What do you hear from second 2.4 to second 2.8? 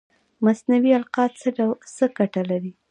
لري؟